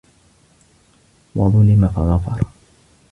وَظُلِمَ 1.35 1.87
فَغَفَرَ 1.95 2.47